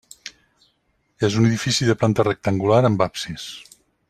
És 1.27 1.37
un 1.41 1.45
edifici 1.51 1.91
de 1.91 1.97
planta 2.01 2.27
rectangular 2.31 2.83
amb 2.91 3.09
absis. 3.11 3.51